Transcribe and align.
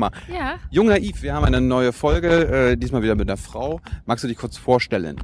Nummer. 0.00 0.12
Ja. 0.32 0.54
Jung 0.70 0.86
Naiv, 0.86 1.22
wir 1.22 1.34
haben 1.34 1.44
eine 1.44 1.60
neue 1.60 1.92
Folge, 1.92 2.70
äh, 2.70 2.76
diesmal 2.76 3.02
wieder 3.02 3.14
mit 3.14 3.28
einer 3.28 3.36
Frau. 3.36 3.80
Magst 4.06 4.24
du 4.24 4.28
dich 4.28 4.38
kurz 4.38 4.56
vorstellen? 4.56 5.16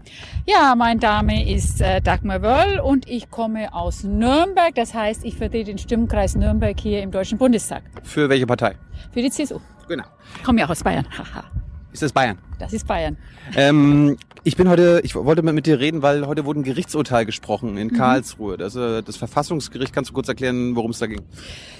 Ja, 0.46 0.74
mein 0.76 0.98
Name 0.98 1.50
ist 1.50 1.80
äh, 1.80 2.02
Dagmar 2.02 2.42
Wörl 2.42 2.80
und 2.80 3.08
ich 3.08 3.30
komme 3.30 3.72
aus 3.72 4.04
Nürnberg. 4.04 4.74
Das 4.74 4.92
heißt, 4.92 5.24
ich 5.24 5.36
vertrete 5.36 5.70
den 5.70 5.78
Stimmkreis 5.78 6.34
Nürnberg 6.34 6.78
hier 6.78 7.02
im 7.02 7.10
Deutschen 7.10 7.38
Bundestag. 7.38 7.84
Für 8.02 8.28
welche 8.28 8.46
Partei? 8.46 8.74
Für 9.12 9.22
die 9.22 9.30
CSU. 9.30 9.60
Genau. 9.88 10.04
Ich 10.36 10.42
komme 10.42 10.60
ja 10.60 10.66
auch 10.66 10.70
aus 10.70 10.82
Bayern. 10.84 11.06
Haha. 11.16 11.44
Ist 11.92 12.02
das 12.02 12.12
Bayern? 12.12 12.36
Das 12.58 12.74
ist 12.74 12.86
Bayern. 12.86 13.16
Ähm, 13.54 14.18
ich 14.46 14.56
bin 14.56 14.68
heute, 14.68 15.00
ich 15.02 15.16
wollte 15.16 15.42
mal 15.42 15.52
mit 15.52 15.66
dir 15.66 15.80
reden, 15.80 16.02
weil 16.02 16.24
heute 16.24 16.44
wurde 16.44 16.60
ein 16.60 16.62
Gerichtsurteil 16.62 17.26
gesprochen 17.26 17.76
in 17.76 17.92
Karlsruhe. 17.92 18.56
Das, 18.56 18.76
äh, 18.76 19.02
das 19.02 19.16
Verfassungsgericht, 19.16 19.92
kannst 19.92 20.10
du 20.10 20.14
kurz 20.14 20.28
erklären, 20.28 20.76
worum 20.76 20.92
es 20.92 21.00
da 21.00 21.06
ging? 21.06 21.22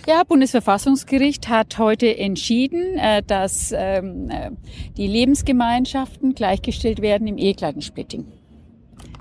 Ja, 0.08 0.24
Bundesverfassungsgericht 0.24 1.48
hat 1.48 1.78
heute 1.78 2.18
entschieden, 2.18 2.98
äh, 2.98 3.22
dass 3.22 3.72
ähm, 3.72 4.30
äh, 4.30 4.50
die 4.96 5.06
Lebensgemeinschaften 5.06 6.34
gleichgestellt 6.34 7.00
werden 7.00 7.28
im 7.28 7.38
Ehekleidensplitting. 7.38 8.26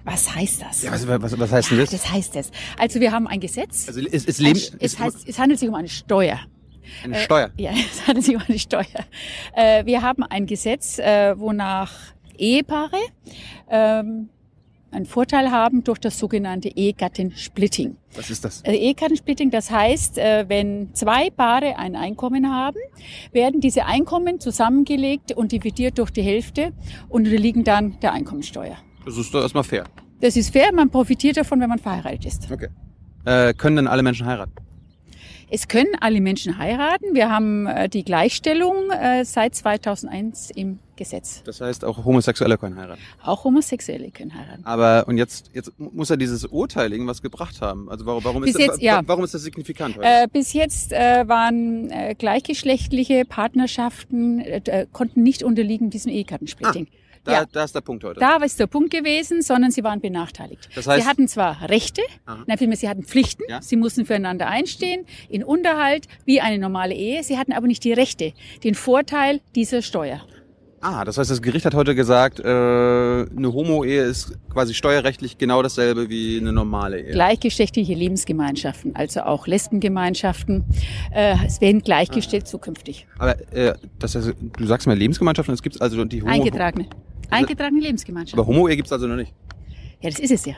Was 0.06 0.34
heißt 0.34 0.64
das? 0.64 0.82
Ja, 0.82 0.92
was, 0.92 1.08
was, 1.08 1.40
was 1.40 1.52
heißt 1.52 1.70
denn 1.70 1.78
das? 1.78 1.92
Das 1.92 2.12
heißt 2.12 2.36
es. 2.38 2.50
Also 2.80 3.00
wir 3.00 3.12
haben 3.12 3.28
ein 3.28 3.40
Gesetz. 3.40 3.88
Also 3.88 4.02
es, 4.12 4.26
es, 4.26 4.40
leben, 4.40 4.60
es, 4.80 4.98
heißt, 4.98 5.30
es 5.30 5.38
handelt 5.38 5.60
sich 5.60 5.70
um 5.70 5.76
eine 5.76 5.90
Steuer. 5.90 6.40
eine 7.04 7.20
Steuer. 7.20 7.52
Ja, 7.58 7.72
es 7.92 8.08
handelt 8.08 8.26
sich 8.26 8.36
um 8.36 8.42
eine 8.48 8.58
Steuer. 8.58 9.06
Äh, 9.56 9.86
wir 9.86 10.02
haben 10.02 10.24
ein 10.24 10.48
Gesetz, 10.48 10.98
äh, 10.98 11.38
wonach 11.38 11.92
Ehepaare 12.40 12.98
ähm, 13.70 14.30
einen 14.96 15.06
Vorteil 15.06 15.52
haben 15.52 15.84
durch 15.84 16.00
das 16.00 16.18
sogenannte 16.18 16.70
Ehegattensplitting. 16.70 17.98
Was 18.16 18.30
ist 18.30 18.46
das? 18.46 18.62
Äh, 18.62 18.76
Ehegattensplitting, 18.76 19.52
das 19.52 19.70
heißt, 19.70 20.18
äh, 20.18 20.46
wenn 20.48 20.94
zwei 20.94 21.30
Paare 21.30 21.78
ein 21.78 21.96
Einkommen 21.96 22.50
haben, 22.50 22.78
werden 23.32 23.60
diese 23.60 23.86
Einkommen 23.86 24.40
zusammengelegt 24.40 25.34
und 25.34 25.52
dividiert 25.52 25.98
durch 25.98 26.12
die 26.12 26.22
Hälfte 26.22 26.72
und 27.10 27.26
unterliegen 27.26 27.64
dann 27.64 28.00
der 28.00 28.14
Einkommensteuer. 28.14 28.78
Das 29.06 29.18
ist 29.18 29.34
doch 29.34 29.42
erstmal 29.42 29.64
fair. 29.64 29.86
Das 30.22 30.38
ist 30.38 30.52
fair, 30.52 30.72
man 30.74 30.90
profitiert 30.90 31.38
davon, 31.38 31.60
wenn 31.60 31.70
man 31.70 31.80
verheiratet 31.80 32.26
ist. 32.26 32.52
Okay. 32.52 32.70
Äh, 33.26 33.54
können 33.54 33.76
dann 33.76 33.88
alle 33.88 34.02
Menschen 34.02 34.26
heiraten? 34.26 34.54
Es 35.50 35.68
können 35.68 35.94
alle 36.00 36.22
Menschen 36.22 36.58
heiraten. 36.58 37.14
Wir 37.14 37.30
haben 37.30 37.68
äh, 37.68 37.90
die 37.90 38.04
Gleichstellung 38.04 38.90
äh, 38.90 39.26
seit 39.26 39.56
2001 39.56 40.52
im 40.52 40.80
Gesetz. 40.96 41.44
Das 41.44 41.62
heißt, 41.62 41.84
auch 41.86 42.04
Homosexuelle 42.06 42.58
können 42.58 42.78
heiraten. 42.78 43.02
Auch 43.24 43.44
Homosexuelle 43.44 44.12
können 44.12 44.34
heiraten. 44.34 44.66
Aber 44.66 45.06
und 45.08 45.18
jetzt, 45.18 45.52
jetzt 45.54 45.72
muss 45.78 46.10
ja 46.10 46.16
dieses 46.16 46.46
Urteil 46.46 46.92
irgendwas 46.92 47.22
gebracht 47.22 47.62
haben. 47.62 47.90
Also 47.90 48.06
warum, 48.06 48.24
warum, 48.24 48.42
Bis 48.42 48.52
ist, 48.52 48.60
das, 48.60 48.66
jetzt, 48.76 48.82
ja. 48.82 49.02
warum 49.06 49.24
ist 49.24 49.34
das 49.34 49.44
signifikant 49.44 49.98
heute? 49.98 50.08
Äh, 50.08 50.28
bis 50.32 50.54
jetzt 50.54 50.92
äh, 50.94 51.28
waren 51.28 51.90
äh, 51.92 52.16
gleichgeschlechtliche 52.18 53.26
Partnerschaften, 53.26 54.40
äh, 54.40 54.62
äh, 54.66 54.86
konnten 54.92 55.24
nicht 55.24 55.44
unterliegen 55.44 55.90
diesem 55.90 56.12
Ehegattensplitting. 56.12 56.88
da, 57.24 57.32
ja. 57.34 57.46
da 57.52 57.64
ist 57.64 57.74
der 57.74 57.82
Punkt 57.82 58.04
heute. 58.04 58.20
Da 58.20 58.40
war 58.40 58.44
es 58.44 58.56
der 58.56 58.68
Punkt 58.68 58.92
gewesen, 58.92 59.42
sondern 59.42 59.72
sie 59.72 59.84
waren 59.84 60.00
benachteiligt. 60.00 60.70
Das 60.76 60.88
heißt- 60.88 61.02
sie 61.02 61.08
hatten 61.08 61.28
zwar 61.28 61.70
Rechte, 61.70 62.02
Aha. 62.26 62.44
nein, 62.46 62.58
vielmehr, 62.58 62.78
sie 62.78 62.88
hatten 62.88 63.04
Pflichten, 63.04 63.44
Ja. 63.50 63.62
sie 63.62 63.76
mussten 63.76 64.06
füreinander 64.06 64.48
einstehen, 64.48 65.06
in 65.30 65.44
Unterhalt, 65.44 66.08
wie 66.26 66.40
eine 66.42 66.60
normale 66.60 66.94
Ehe. 66.94 67.24
Sie 67.24 67.38
hatten 67.38 67.52
aber 67.54 67.66
nicht 67.68 67.84
die 67.84 67.94
Rechte, 67.94 68.34
den 68.64 68.76
Vorteil 68.76 69.42
dieser 69.56 69.82
Steuer. 69.82 70.22
Ah, 70.82 71.04
das 71.04 71.18
heißt, 71.18 71.32
das 71.32 71.42
Gericht 71.42 71.66
hat 71.66 71.74
heute 71.74 71.96
gesagt, 71.96 72.40
äh, 72.40 72.44
eine 72.44 73.54
Homo-Ehe 73.54 74.04
ist 74.04 74.38
quasi 74.50 74.74
steuerrechtlich 74.74 75.38
genau 75.38 75.64
dasselbe 75.64 76.10
wie 76.10 76.38
eine 76.38 76.54
normale 76.54 77.02
Ehe. 77.02 77.12
Gleichgeschlechtliche 77.12 77.94
Lebensgemeinschaften, 77.94 78.96
also 78.96 79.22
auch 79.22 79.48
Lesbengemeinschaften, 79.48 80.64
äh, 81.12 81.38
es 81.46 81.60
werden 81.62 81.82
gleichgestellt 81.82 82.48
zukünftig. 82.48 83.08
Aber 83.18 83.36
äh, 83.52 83.74
das 83.98 84.16
heißt, 84.16 84.36
du 84.58 84.66
sagst 84.68 84.86
mal 84.86 84.96
Lebensgemeinschaften, 84.96 85.54
es 85.56 85.64
gibt 85.64 85.82
also 85.82 86.06
die 86.06 86.22
Homo. 86.22 86.32
Eingetragene. 86.32 86.88
Eingetragene 87.32 87.82
Lebensgemeinschaften. 87.82 88.40
Aber 88.40 88.48
Homo-Ehe 88.48 88.76
gibt's 88.76 88.92
also 88.92 89.08
noch 89.08 89.16
nicht. 89.16 89.34
Ja, 90.02 90.10
das 90.10 90.20
ist 90.20 90.32
es 90.32 90.46
ja. 90.46 90.56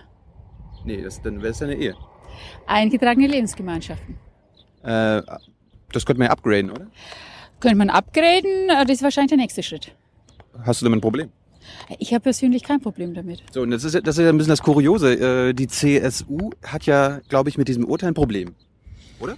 Nee, 0.84 1.02
das, 1.04 1.22
dann 1.22 1.42
wäre 1.42 1.52
es 1.52 1.60
ja 1.60 1.68
eine 1.68 1.76
Ehe. 1.76 1.96
Eingetragene 2.66 3.28
Lebensgemeinschaften. 3.28 4.16
Äh, 4.84 5.22
das 5.94 6.06
könnte 6.06 6.20
man 6.20 6.28
ja 6.28 6.32
upgraden, 6.32 6.72
oder? 6.72 6.88
Könnte 7.62 7.78
man 7.78 7.90
upgraden, 7.90 8.68
das 8.68 8.90
ist 8.98 9.04
wahrscheinlich 9.04 9.30
der 9.30 9.38
nächste 9.38 9.64
Schritt. 9.64 9.96
Hast 10.66 10.82
du 10.82 10.86
damit 10.86 10.98
ein 11.00 11.02
Problem? 11.02 11.30
Ich 12.00 12.14
habe 12.14 12.22
persönlich 12.24 12.64
kein 12.64 12.80
Problem 12.80 13.14
damit. 13.14 13.44
So, 13.52 13.62
und 13.62 13.72
das 13.72 13.84
ist, 13.84 13.94
ja- 13.96 14.02
das 14.02 14.18
ist 14.18 14.24
ja 14.24 14.30
ein 14.30 14.38
bisschen 14.38 14.52
das 14.52 14.62
Kuriose. 14.62 15.50
Äh, 15.50 15.54
die 15.54 15.68
CSU 15.68 16.52
hat 16.66 16.86
ja, 16.86 17.20
glaube 17.30 17.50
ich, 17.50 17.58
mit 17.58 17.68
diesem 17.68 17.86
Urteil 17.86 18.10
ein 18.10 18.14
Problem. 18.14 18.56
Oder? 19.20 19.36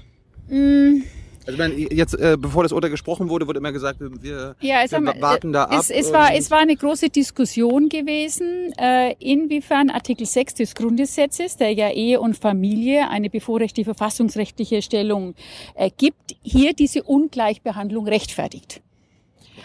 Mm, 0.48 1.04
Also 1.46 1.54
ich 1.54 1.58
meine, 1.58 1.74
jetzt, 1.94 2.14
äh, 2.14 2.38
bevor 2.40 2.62
das 2.62 2.72
Urteil 2.72 2.92
gesprochen 2.92 3.30
wurde, 3.30 3.48
wurde 3.48 3.58
immer 3.60 3.72
gesagt, 3.72 4.00
wir, 4.00 4.56
Ja, 4.62 4.84
es, 4.84 4.92
wir 4.92 4.98
haben, 4.98 5.08
wa- 5.08 5.16
warten 5.20 5.52
da 5.52 5.64
ab. 5.64 5.80
es, 5.82 5.90
es, 5.90 6.14
war, 6.14 6.36
es 6.36 6.52
war 6.52 6.60
eine 6.60 6.76
große 6.76 7.10
Diskussion 7.10 7.90
gewesen, 7.90 8.72
äh, 8.78 9.16
inwiefern 9.20 9.90
Artikel 9.90 10.28
6 10.28 10.54
des 10.56 10.76
Grundgesetzes, 10.76 11.58
der 11.58 11.72
ja 11.74 11.90
Ehe 11.90 12.20
und 12.20 12.38
Familie 12.38 13.10
eine 13.10 13.32
bevorrechtete 13.32 13.86
verfassungsrechtliche 13.86 14.84
Stellung 14.84 15.34
äh, 15.74 15.90
gibt, 15.98 16.36
hier 16.44 16.74
diese 16.74 17.02
Ungleichbehandlung 17.02 18.08
rechtfertigt. 18.08 18.82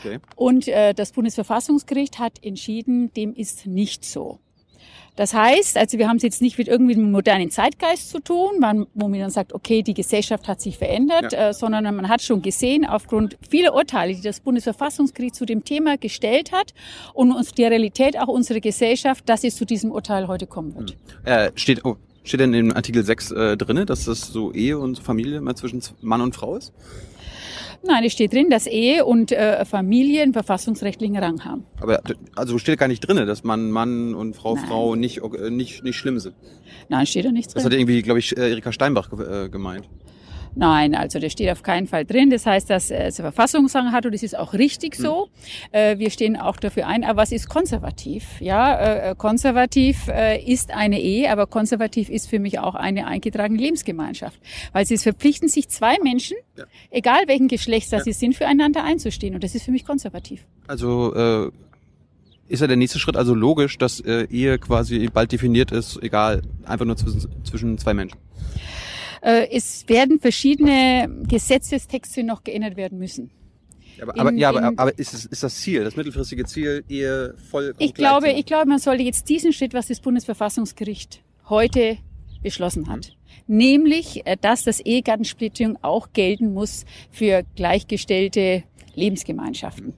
Okay. 0.04 0.18
Und 0.36 0.68
äh, 0.68 0.94
das 0.94 1.12
Bundesverfassungsgericht 1.12 2.18
hat 2.18 2.42
entschieden, 2.42 3.12
dem 3.14 3.34
ist 3.34 3.66
nicht 3.66 4.04
so. 4.04 4.38
Das 5.16 5.32
heißt, 5.32 5.76
also 5.78 5.96
wir 5.98 6.08
haben 6.08 6.16
es 6.16 6.24
jetzt 6.24 6.42
nicht 6.42 6.58
mit 6.58 6.66
irgendwie 6.66 6.94
einem 6.94 7.12
modernen 7.12 7.48
Zeitgeist 7.48 8.10
zu 8.10 8.18
tun, 8.18 8.50
wo 8.94 9.08
man 9.08 9.20
dann 9.20 9.30
sagt, 9.30 9.52
okay, 9.52 9.82
die 9.82 9.94
Gesellschaft 9.94 10.48
hat 10.48 10.60
sich 10.60 10.76
verändert, 10.76 11.32
Ja. 11.32 11.50
äh, 11.50 11.54
sondern 11.54 11.84
man 11.94 12.08
hat 12.08 12.20
schon 12.20 12.42
gesehen, 12.42 12.84
aufgrund 12.84 13.38
vieler 13.48 13.74
Urteile, 13.74 14.12
die 14.14 14.22
das 14.22 14.40
Bundesverfassungsgericht 14.40 15.36
zu 15.36 15.46
dem 15.46 15.64
Thema 15.64 15.98
gestellt 15.98 16.50
hat 16.50 16.74
und 17.12 17.30
uns 17.30 17.52
die 17.52 17.64
Realität 17.64 18.18
auch 18.18 18.26
unserer 18.26 18.58
Gesellschaft, 18.58 19.28
dass 19.28 19.44
es 19.44 19.54
zu 19.54 19.64
diesem 19.64 19.92
Urteil 19.92 20.26
heute 20.26 20.48
kommen 20.48 20.74
wird. 20.74 20.96
Äh, 21.22 21.52
steht, 21.54 21.84
oh, 21.84 21.96
steht 22.24 22.40
denn 22.40 22.52
in 22.52 22.72
Artikel 22.72 23.04
6 23.04 23.30
äh, 23.30 23.56
drinne, 23.56 23.86
dass 23.86 24.06
das 24.06 24.20
so 24.32 24.52
Ehe 24.52 24.80
und 24.80 24.98
Familie 24.98 25.36
immer 25.36 25.54
zwischen 25.54 25.80
Mann 26.00 26.22
und 26.22 26.34
Frau 26.34 26.56
ist? 26.56 26.72
Nein, 27.86 28.04
es 28.04 28.12
steht 28.12 28.32
drin, 28.32 28.48
dass 28.50 28.66
Ehe 28.66 29.04
und 29.04 29.30
äh, 29.32 29.64
Familie 29.64 30.22
einen 30.22 30.32
verfassungsrechtlichen 30.32 31.16
Rang 31.16 31.44
haben. 31.44 31.64
Aber 31.80 32.00
also 32.34 32.58
steht 32.58 32.78
gar 32.78 32.88
nicht 32.88 33.00
drinne, 33.00 33.26
dass 33.26 33.44
man 33.44 33.70
Mann 33.70 34.14
und 34.14 34.34
Frau 34.36 34.54
Nein. 34.54 34.64
Frau 34.66 34.94
nicht, 34.94 35.18
äh, 35.22 35.50
nicht, 35.50 35.84
nicht 35.84 35.96
schlimm 35.96 36.18
sind. 36.18 36.34
Nein, 36.88 37.06
steht 37.06 37.24
da 37.26 37.32
nichts 37.32 37.52
Das 37.54 37.62
drin. 37.62 37.72
hat 37.72 37.78
irgendwie, 37.78 38.02
glaube 38.02 38.18
ich, 38.20 38.36
äh, 38.36 38.50
Erika 38.50 38.72
Steinbach 38.72 39.10
äh, 39.12 39.48
gemeint. 39.48 39.88
Nein, 40.56 40.94
also 40.94 41.18
das 41.18 41.32
steht 41.32 41.50
auf 41.50 41.62
keinen 41.62 41.86
Fall 41.86 42.04
drin. 42.04 42.30
Das 42.30 42.46
heißt, 42.46 42.70
dass 42.70 42.90
äh, 42.90 43.06
es 43.06 43.18
eine 43.18 43.32
Verfassungsrang 43.32 43.92
hat 43.92 44.06
und 44.06 44.14
das 44.14 44.22
ist 44.22 44.38
auch 44.38 44.52
richtig 44.54 44.94
so. 44.94 45.28
Äh, 45.72 45.98
wir 45.98 46.10
stehen 46.10 46.36
auch 46.36 46.56
dafür 46.56 46.86
ein. 46.86 47.02
Aber 47.04 47.22
was 47.22 47.32
ist 47.32 47.48
konservativ? 47.48 48.24
Ja, 48.40 48.74
äh, 48.74 49.10
äh, 49.10 49.14
konservativ 49.16 50.06
äh, 50.08 50.40
ist 50.42 50.72
eine 50.72 51.00
Ehe, 51.00 51.30
aber 51.30 51.46
konservativ 51.46 52.08
ist 52.08 52.28
für 52.28 52.38
mich 52.38 52.58
auch 52.60 52.74
eine 52.76 53.06
eingetragene 53.06 53.60
Lebensgemeinschaft. 53.60 54.38
Weil 54.72 54.86
sie 54.86 54.94
es 54.94 55.02
verpflichten 55.02 55.48
sich 55.48 55.68
zwei 55.68 55.96
Menschen, 56.02 56.36
Ja. 56.56 56.64
egal 56.90 57.22
welchen 57.26 57.48
Geschlechts 57.48 57.90
das 57.90 58.00
Ja. 58.00 58.04
sie 58.04 58.12
sind, 58.12 58.36
füreinander 58.36 58.84
einzustehen. 58.84 59.34
Und 59.34 59.42
das 59.42 59.54
ist 59.54 59.64
für 59.64 59.72
mich 59.72 59.84
konservativ. 59.84 60.46
Also 60.68 61.14
äh, 61.14 61.50
ist 62.46 62.60
ja 62.60 62.66
der 62.66 62.76
nächste 62.76 62.98
Schritt 62.98 63.16
also 63.16 63.34
logisch, 63.34 63.78
dass 63.78 64.00
äh, 64.00 64.26
Ehe 64.30 64.58
quasi 64.58 65.08
bald 65.12 65.32
definiert 65.32 65.72
ist, 65.72 65.98
egal, 66.02 66.42
einfach 66.64 66.84
nur 66.84 66.96
zwischen, 66.96 67.26
zwischen 67.44 67.78
zwei 67.78 67.94
Menschen. 67.94 68.18
Äh, 69.24 69.48
es 69.50 69.88
werden 69.88 70.20
verschiedene 70.20 71.08
Gesetzestexte 71.26 72.22
noch 72.22 72.44
geändert 72.44 72.76
werden 72.76 72.98
müssen. 72.98 73.30
Aber, 74.00 74.12
In- 74.14 74.20
aber, 74.20 74.32
ja, 74.32 74.48
aber, 74.50 74.72
aber 74.76 74.98
ist, 74.98 75.14
es, 75.14 75.24
ist 75.24 75.42
das 75.42 75.56
Ziel, 75.56 75.82
das 75.84 75.96
mittelfristige 75.96 76.44
Ziel, 76.44 76.84
Ehe 76.88 77.34
voll 77.50 77.74
Ich 77.78 77.94
glaube, 77.94 78.30
ich 78.32 78.44
glaube, 78.44 78.68
man 78.68 78.78
sollte 78.78 79.02
jetzt 79.02 79.28
diesen 79.28 79.52
Schritt, 79.52 79.72
was 79.72 79.86
das 79.86 80.00
Bundesverfassungsgericht 80.00 81.22
heute 81.48 81.96
beschlossen 82.42 82.88
hat, 82.88 83.16
nämlich, 83.46 84.26
äh, 84.26 84.36
dass 84.40 84.64
das 84.64 84.80
Ehegattensplitting 84.80 85.78
auch 85.82 86.08
gelten 86.12 86.52
muss 86.52 86.84
für 87.10 87.44
gleichgestellte 87.56 88.64
Lebensgemeinschaften. 88.94 89.94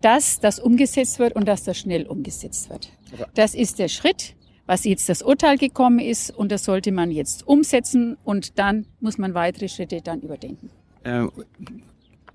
Dass 0.00 0.40
das 0.40 0.58
umgesetzt 0.60 1.18
wird 1.18 1.34
und 1.34 1.46
dass 1.48 1.64
das 1.64 1.76
schnell 1.78 2.06
umgesetzt 2.06 2.70
wird. 2.70 2.90
Aber- 3.12 3.28
Das 3.34 3.54
ist 3.54 3.78
der 3.78 3.88
Schritt, 3.88 4.34
was 4.66 4.84
jetzt 4.84 5.08
das 5.08 5.22
Urteil 5.22 5.58
gekommen 5.58 5.98
ist 5.98 6.30
und 6.30 6.52
das 6.52 6.64
sollte 6.64 6.92
man 6.92 7.10
jetzt 7.10 7.46
umsetzen 7.46 8.16
und 8.24 8.58
dann 8.58 8.86
muss 9.00 9.18
man 9.18 9.34
weitere 9.34 9.68
Schritte 9.68 10.02
dann 10.02 10.20
überdenken. 10.20 10.70
Äh, 11.04 11.26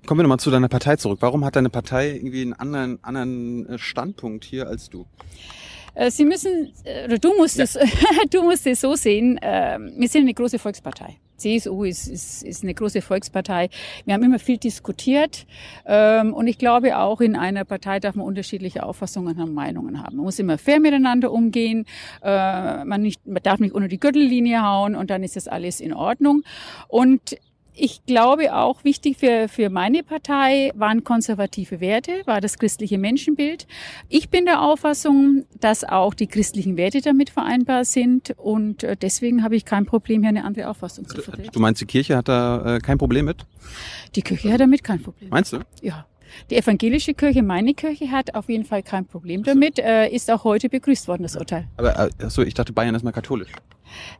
kommen 0.06 0.18
wir 0.18 0.22
nochmal 0.22 0.40
zu 0.40 0.50
deiner 0.50 0.68
Partei 0.68 0.96
zurück. 0.96 1.18
Warum 1.20 1.44
hat 1.44 1.56
deine 1.56 1.70
Partei 1.70 2.10
irgendwie 2.10 2.42
einen 2.42 2.54
anderen, 2.54 3.04
anderen 3.04 3.68
äh, 3.68 3.78
Standpunkt 3.78 4.44
hier 4.44 4.66
als 4.66 4.88
du? 4.88 5.06
Äh, 5.94 6.10
Sie 6.10 6.24
müssen, 6.24 6.72
äh, 6.84 7.18
du 7.18 7.36
musst 7.36 7.58
es, 7.58 7.78
du 8.30 8.42
musst 8.42 8.66
es 8.66 8.80
so 8.80 8.94
sehen, 8.94 9.38
wir 9.42 10.08
sind 10.08 10.22
eine 10.22 10.34
große 10.34 10.58
Volkspartei. 10.58 11.18
CSU 11.42 11.84
ist, 11.84 12.08
ist, 12.08 12.42
ist 12.42 12.62
eine 12.62 12.74
große 12.74 13.02
Volkspartei. 13.02 13.68
Wir 14.04 14.14
haben 14.14 14.22
immer 14.22 14.38
viel 14.38 14.58
diskutiert 14.58 15.46
ähm, 15.86 16.32
und 16.32 16.46
ich 16.46 16.58
glaube 16.58 16.98
auch 16.98 17.20
in 17.20 17.36
einer 17.36 17.64
Partei 17.64 18.00
darf 18.00 18.14
man 18.14 18.26
unterschiedliche 18.26 18.84
Auffassungen 18.84 19.40
und 19.40 19.52
Meinungen 19.52 20.02
haben. 20.02 20.16
Man 20.16 20.24
muss 20.24 20.38
immer 20.38 20.58
fair 20.58 20.80
miteinander 20.80 21.32
umgehen, 21.32 21.86
äh, 22.22 22.84
man, 22.84 23.02
nicht, 23.02 23.26
man 23.26 23.42
darf 23.42 23.60
nicht 23.60 23.74
unter 23.74 23.88
die 23.88 23.98
Gürtellinie 23.98 24.62
hauen 24.62 24.94
und 24.94 25.10
dann 25.10 25.22
ist 25.22 25.36
das 25.36 25.48
alles 25.48 25.80
in 25.80 25.92
Ordnung. 25.92 26.42
Und 26.88 27.36
ich 27.74 28.04
glaube 28.04 28.54
auch 28.54 28.84
wichtig 28.84 29.18
für, 29.18 29.48
für 29.48 29.70
meine 29.70 30.02
Partei 30.02 30.72
waren 30.74 31.04
konservative 31.04 31.80
Werte, 31.80 32.22
war 32.26 32.40
das 32.40 32.58
christliche 32.58 32.98
Menschenbild. 32.98 33.66
Ich 34.08 34.28
bin 34.28 34.44
der 34.44 34.62
Auffassung, 34.62 35.44
dass 35.58 35.84
auch 35.84 36.14
die 36.14 36.26
christlichen 36.26 36.76
Werte 36.76 37.00
damit 37.00 37.30
vereinbar 37.30 37.84
sind 37.84 38.34
und 38.36 38.82
äh, 38.82 38.96
deswegen 38.96 39.42
habe 39.42 39.56
ich 39.56 39.64
kein 39.64 39.86
Problem, 39.86 40.22
hier 40.22 40.28
eine 40.28 40.44
andere 40.44 40.68
Auffassung 40.68 41.08
zu 41.08 41.22
vertreten. 41.22 41.50
Du 41.52 41.60
meinst, 41.60 41.80
die 41.80 41.86
Kirche 41.86 42.16
hat 42.16 42.28
da 42.28 42.76
äh, 42.76 42.78
kein 42.80 42.98
Problem 42.98 43.24
mit? 43.24 43.46
Die 44.14 44.22
Kirche 44.22 44.52
hat 44.52 44.60
damit 44.60 44.84
kein 44.84 45.02
Problem. 45.02 45.30
Meinst 45.30 45.52
du? 45.52 45.60
Ja. 45.80 46.06
Die 46.50 46.56
evangelische 46.56 47.14
Kirche, 47.14 47.42
meine 47.42 47.74
Kirche, 47.74 48.10
hat 48.10 48.34
auf 48.34 48.48
jeden 48.48 48.64
Fall 48.64 48.82
kein 48.82 49.04
Problem 49.04 49.42
damit, 49.42 49.78
äh, 49.78 50.08
ist 50.08 50.30
auch 50.30 50.44
heute 50.44 50.68
begrüßt 50.68 51.08
worden, 51.08 51.22
das 51.22 51.36
Urteil. 51.36 51.68
Aber 51.76 52.10
achso, 52.22 52.42
ich 52.42 52.54
dachte, 52.54 52.72
Bayern 52.72 52.94
ist 52.94 53.02
mal 53.02 53.12
katholisch. 53.12 53.50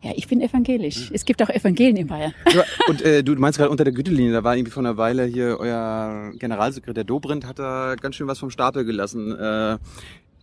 Ja, 0.03 0.13
ich 0.17 0.27
bin 0.29 0.41
evangelisch. 0.41 1.11
Es 1.13 1.25
gibt 1.25 1.43
auch 1.43 1.49
Evangelien 1.49 1.97
in 1.97 2.07
Bayern. 2.07 2.33
Ja, 2.55 2.65
und 2.89 3.03
äh, 3.03 3.23
du 3.23 3.35
meinst 3.37 3.59
gerade 3.59 3.71
unter 3.71 3.85
der 3.85 3.93
Gütelinie, 3.93 4.33
da 4.33 4.45
war 4.45 4.57
irgendwie 4.57 4.73
vor 4.73 4.83
einer 4.83 4.97
Weile 4.97 5.25
hier 5.25 5.57
euer 5.61 6.33
Generalsekretär 6.39 7.05
Dobrindt, 7.05 7.47
hat 7.47 7.59
da 7.59 7.95
ganz 8.01 8.17
schön 8.17 8.27
was 8.27 8.39
vom 8.39 8.51
Stapel 8.51 8.85
gelassen. 8.85 9.37
Äh, 9.39 9.79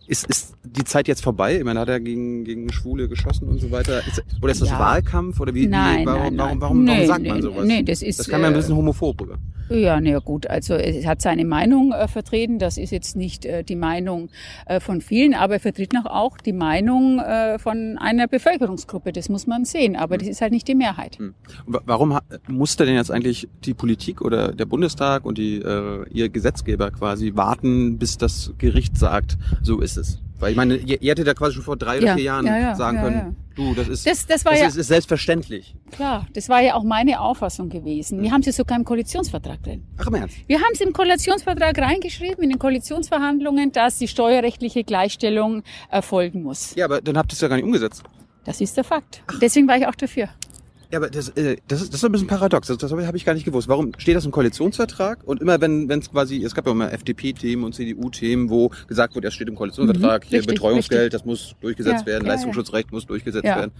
ist, 0.06 0.26
ist 0.26 0.54
die 0.64 0.82
Zeit 0.82 1.06
jetzt 1.06 1.22
vorbei? 1.22 1.58
Ich 1.58 1.64
meine, 1.64 1.78
hat 1.78 1.88
er 1.88 2.00
gegen, 2.00 2.42
gegen 2.44 2.72
Schwule 2.72 3.08
geschossen 3.08 3.48
und 3.48 3.60
so 3.60 3.70
weiter? 3.70 4.00
Ist, 4.08 4.24
oder 4.42 4.50
ist 4.50 4.60
das 4.60 4.70
Ja. 4.70 4.78
Wahlkampf? 4.80 5.38
Oder 5.38 5.54
wie, 5.54 5.66
Nein, 5.68 6.02
wie 6.02 6.06
warum, 6.06 6.22
nein, 6.22 6.34
nein. 6.34 6.38
warum, 6.38 6.60
warum, 6.60 6.86
warum 6.86 6.98
Nee, 7.00 7.06
sagt 7.06 7.22
nee, 7.22 7.28
man 7.28 7.42
sowas? 7.42 7.64
nee, 7.66 7.82
das 7.84 8.02
ist, 8.02 8.18
das 8.18 8.28
kam 8.28 8.40
mir 8.40 8.48
ein 8.48 8.54
äh, 8.54 8.56
bisschen 8.56 8.74
homophob 8.74 9.20
rüber. 9.20 9.38
Ja, 9.70 10.00
na 10.00 10.10
ja, 10.10 10.18
gut. 10.18 10.48
Also 10.48 10.74
er 10.74 11.06
hat 11.08 11.22
seine 11.22 11.44
Meinung 11.44 11.92
äh, 11.92 12.08
vertreten. 12.08 12.58
Das 12.58 12.76
ist 12.76 12.90
jetzt 12.90 13.14
nicht 13.16 13.44
äh, 13.44 13.62
die 13.62 13.76
Meinung 13.76 14.28
äh, 14.66 14.80
von 14.80 15.00
vielen, 15.00 15.32
aber 15.32 15.54
er 15.54 15.60
vertritt 15.60 15.92
noch 15.92 16.06
auch 16.06 16.38
die 16.38 16.52
Meinung 16.52 17.20
äh, 17.20 17.58
von 17.58 17.96
einer 17.98 18.26
Bevölkerungsgruppe. 18.26 19.12
Das 19.12 19.28
muss 19.28 19.46
man 19.46 19.64
sehen. 19.64 19.94
Aber 19.94 20.18
das 20.18 20.26
ist 20.28 20.40
halt 20.40 20.52
nicht 20.52 20.66
die 20.66 20.74
Mehrheit. 20.74 21.18
Hm. 21.18 21.34
Wa- 21.66 21.82
Warum 21.86 22.18
musste 22.48 22.84
denn 22.84 22.96
jetzt 22.96 23.10
eigentlich 23.12 23.48
die 23.64 23.74
Politik 23.74 24.22
oder 24.22 24.52
der 24.52 24.66
Bundestag 24.66 25.24
und 25.24 25.38
die, 25.38 25.56
äh, 25.62 26.04
ihr 26.10 26.28
Gesetzgeber 26.30 26.90
quasi 26.90 27.36
warten, 27.36 27.96
bis 27.98 28.18
das 28.18 28.52
Gericht 28.58 28.96
sagt, 28.98 29.38
so 29.62 29.80
ist 29.80 29.96
es? 29.96 30.20
Weil 30.40 30.50
ich 30.52 30.56
meine, 30.56 30.76
ihr, 30.76 31.00
ihr 31.00 31.10
hättet 31.10 31.26
ja 31.26 31.34
quasi 31.34 31.54
schon 31.54 31.62
vor 31.62 31.76
drei 31.76 31.98
oder 31.98 32.06
Ja, 32.08 32.14
vier 32.16 32.24
Jahren 32.24 32.46
ja, 32.46 32.58
ja, 32.58 32.74
sagen 32.74 32.98
können, 32.98 33.36
du, 33.54 33.74
das 33.74 33.88
ist, 33.88 34.06
Das, 34.06 34.26
das 34.26 34.42
das 34.42 34.60
ist, 34.60 34.76
ist 34.76 34.86
selbstverständlich. 34.88 35.76
klar. 35.92 36.26
Das 36.32 36.48
war 36.48 36.60
ja 36.62 36.74
auch 36.74 36.82
meine 36.82 37.20
Auffassung 37.20 37.68
gewesen. 37.68 38.22
Wir 38.22 38.30
haben 38.32 38.42
es 38.44 38.56
sogar 38.56 38.78
im 38.78 38.84
Koalitionsvertrag 38.84 39.62
drin. 39.62 39.84
Ach 39.98 40.06
im 40.06 40.14
Ernst? 40.14 40.36
Wir 40.46 40.56
haben 40.58 40.70
es 40.72 40.80
im 40.80 40.92
Koalitionsvertrag 40.92 41.76
reingeschrieben, 41.78 42.42
in 42.42 42.50
den 42.50 42.58
Koalitionsverhandlungen, 42.58 43.72
dass 43.72 43.98
die 43.98 44.08
steuerrechtliche 44.08 44.82
Gleichstellung 44.82 45.62
erfolgen 45.90 46.42
muss. 46.42 46.74
Ja, 46.74 46.86
aber 46.86 47.00
dann 47.00 47.16
habt 47.18 47.32
ihr 47.32 47.34
es 47.34 47.40
ja 47.40 47.48
gar 47.48 47.56
nicht 47.56 47.64
umgesetzt. 47.66 48.02
Das 48.44 48.60
ist 48.62 48.76
der 48.76 48.84
Fakt. 48.84 49.22
Deswegen 49.42 49.68
war 49.68 49.76
ich 49.76 49.86
auch 49.86 49.94
dafür. 49.94 50.28
Ja, 50.92 50.98
aber 50.98 51.08
das, 51.08 51.28
äh, 51.30 51.56
das, 51.68 51.82
ist, 51.82 51.92
das 51.92 52.00
ist 52.00 52.04
ein 52.04 52.10
bisschen 52.12 52.26
paradox. 52.26 52.66
Das, 52.66 52.76
das 52.78 52.90
habe 52.90 53.16
ich 53.16 53.24
gar 53.24 53.34
nicht 53.34 53.44
gewusst. 53.44 53.68
Warum 53.68 53.92
steht 53.98 54.16
das 54.16 54.24
im 54.24 54.32
Koalitionsvertrag? 54.32 55.22
Und 55.24 55.40
immer 55.40 55.60
wenn 55.60 55.88
wenn 55.88 56.00
es 56.00 56.10
quasi, 56.10 56.42
es 56.44 56.54
gab 56.54 56.66
ja 56.66 56.72
immer 56.72 56.92
FDP-Themen 56.92 57.62
und 57.62 57.74
CDU-Themen, 57.74 58.50
wo 58.50 58.70
gesagt 58.88 59.14
wurde, 59.14 59.28
das 59.28 59.34
steht 59.34 59.48
im 59.48 59.54
Koalitionsvertrag, 59.54 60.24
Mhm, 60.24 60.28
hier 60.28 60.38
richtig, 60.40 60.54
Betreuungsgeld, 60.56 61.00
richtig. 61.14 61.20
das 61.20 61.24
muss 61.24 61.54
durchgesetzt 61.60 62.00
Ja, 62.02 62.06
werden, 62.06 62.24
ja, 62.24 62.30
ja. 62.30 62.34
Leistungsschutzrecht 62.34 62.90
muss 62.90 63.06
durchgesetzt 63.06 63.44
Ja. 63.44 63.56
werden. 63.56 63.70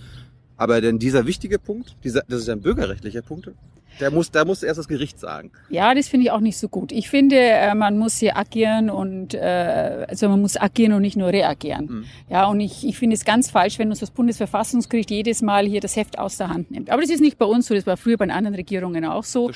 Aber 0.57 0.81
denn 0.81 0.99
dieser 0.99 1.27
wichtige 1.27 1.59
Punkt, 1.59 1.97
dieser, 2.05 2.23
das 2.29 2.43
ist 2.43 2.49
ein 2.49 2.61
bürgerrechtlicher 2.61 3.23
Punkt, 3.23 3.51
der 3.99 4.11
muss, 4.11 4.31
da 4.31 4.45
muss 4.45 4.63
erst 4.63 4.79
das 4.79 4.89
Gericht 4.89 5.19
sagen. 5.19 5.51
Ja, 5.69 5.95
das 5.95 6.09
finde 6.09 6.27
ich 6.27 6.31
auch 6.31 6.41
nicht 6.41 6.59
so 6.59 6.69
gut. 6.69 6.93
Ich 6.93 7.09
finde, 7.09 7.37
äh, 7.37 7.75
man 7.75 7.99
muss 7.99 8.19
hier 8.19 8.37
agieren 8.37 8.91
und 8.91 9.35
äh, 9.35 10.07
also 10.09 10.29
man 10.29 10.41
muss 10.41 10.57
agieren 10.57 10.93
und 10.93 11.03
nicht 11.03 11.17
nur 11.17 11.29
reagieren. 11.29 11.87
Mhm. 11.87 12.05
Ja, 12.29 12.47
und 12.47 12.61
ich, 12.61 12.87
ich 12.87 12.99
finde 12.99 13.15
es 13.15 13.25
ganz 13.25 13.51
falsch, 13.51 13.79
wenn 13.79 13.89
uns 13.89 14.01
das 14.01 14.11
Bundesverfassungsgericht 14.11 15.11
jedes 15.11 15.43
Mal 15.43 15.67
hier 15.67 15.81
das 15.81 15.97
Heft 15.97 16.19
aus 16.19 16.37
der 16.37 16.49
Hand 16.49 16.71
nimmt. 16.71 16.91
Aber 16.91 17.03
das 17.03 17.11
ist 17.11 17.21
nicht 17.21 17.39
bei 17.39 17.47
uns 17.47 17.67
so, 17.67 17.75
das 17.75 17.87
war 17.87 17.97
früher 17.97 18.17
bei 18.17 18.27
den 18.27 18.33
anderen 18.33 18.55
Regierungen 18.55 19.05
auch 19.05 19.25
so. 19.25 19.51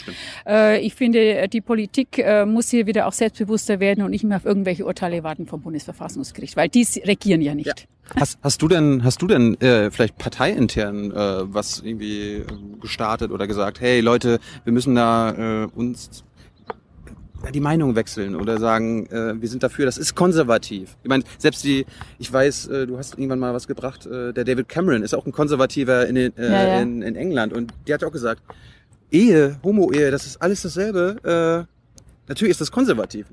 Äh, 0.47 0.81
ich 0.81 0.95
finde, 0.95 1.49
die 1.49 1.61
Politik 1.61 2.19
äh, 2.19 2.45
muss 2.47 2.71
hier 2.71 2.87
wieder 2.87 3.07
auch 3.07 3.13
selbstbewusster 3.13 3.81
werden 3.81 4.05
und 4.05 4.11
nicht 4.11 4.25
mehr 4.25 4.39
auf 4.39 4.45
irgendwelche 4.45 4.85
Urteile 4.85 5.23
warten 5.23 5.47
vom 5.47 5.63
Bundesverfassungsgericht, 5.63 6.57
weil 6.57 6.69
die 6.69 6.87
regieren 7.05 7.41
ja 7.41 7.55
nicht. 7.55 7.67
Ja. 7.67 7.94
Hast, 8.19 8.39
hast 8.43 8.61
du 8.63 8.69
denn, 8.69 9.03
hast 9.03 9.23
du 9.23 9.27
denn 9.27 9.61
äh, 9.61 9.91
vielleicht 9.91 10.19
parteiintern 10.19 11.11
äh, 11.11 11.55
was 11.55 11.81
irgendwie 11.81 12.35
äh, 12.37 12.45
gestartet 12.81 13.31
oder 13.31 13.47
gesagt, 13.47 13.81
hey 13.81 14.01
Leute, 14.01 14.41
wir 14.65 14.73
müssen 14.73 14.95
da 14.95 15.63
äh, 15.63 15.67
uns 15.75 16.25
die 17.53 17.61
Meinung 17.61 17.95
wechseln 17.97 18.37
oder 18.37 18.59
sagen, 18.59 19.07
äh, 19.07 19.41
wir 19.41 19.49
sind 19.49 19.63
dafür, 19.63 19.87
das 19.87 19.99
ist 19.99 20.15
konservativ. 20.15 20.97
Ich 21.03 21.09
meine, 21.09 21.25
selbst 21.39 21.65
die, 21.65 21.87
ich 22.19 22.33
weiß, 22.33 22.69
äh, 22.69 22.87
du 22.87 22.97
hast 22.97 23.15
irgendwann 23.15 23.39
mal 23.39 23.53
was 23.53 23.67
gebracht, 23.67 24.07
äh, 24.07 24.33
der 24.33 24.45
David 24.45 24.69
Cameron 24.69 25.03
ist 25.03 25.15
auch 25.15 25.27
ein 25.27 25.33
Konservativer 25.33 26.07
in, 26.07 26.15
den, 26.15 26.37
äh, 26.37 26.51
Ja, 26.51 26.69
ja. 26.69 26.81
In, 26.81 27.03
in 27.03 27.17
England 27.17 27.53
und 27.53 27.73
der 27.87 27.95
hat 27.95 28.05
auch 28.05 28.13
gesagt, 28.13 28.43
Ehe, 29.11 29.59
Homo-Ehe, 29.63 30.11
das 30.11 30.27
ist 30.27 30.43
alles 30.43 30.63
dasselbe. 30.63 31.67
Äh, 31.69 32.29
natürlich 32.29 32.53
ist 32.53 32.61
das 32.61 32.73
konservativ. 32.73 33.27